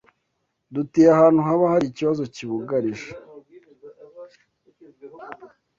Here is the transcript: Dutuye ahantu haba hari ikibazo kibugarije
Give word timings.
Dutuye 0.73 1.07
ahantu 1.15 1.39
haba 1.47 1.65
hari 1.73 1.85
ikibazo 1.87 2.23
kibugarije 2.35 3.09